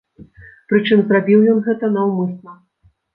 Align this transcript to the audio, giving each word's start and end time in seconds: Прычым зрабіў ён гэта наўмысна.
Прычым 0.71 1.03
зрабіў 1.09 1.43
ён 1.51 1.59
гэта 1.67 1.91
наўмысна. 1.99 2.57